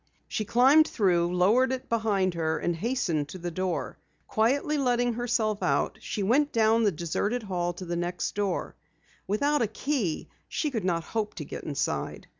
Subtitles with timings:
[0.27, 3.99] She climbed through, lowered it behind her and hastened to the door.
[4.25, 8.75] Quietly letting herself out, she went down the deserted hall to the next door.
[9.27, 12.25] Without a key she could not hope to get inside.